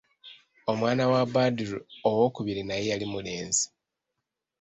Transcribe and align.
Omwana 0.71 1.03
wa 1.11 1.21
Badru 1.33 1.77
owookubiri 2.09 2.61
naye 2.65 2.83
yali 2.91 3.05
mulenzi. 3.13 3.65